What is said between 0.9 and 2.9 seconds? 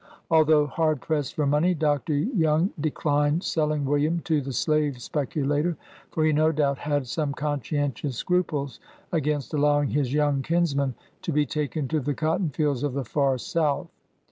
pressed for money, Dr. Young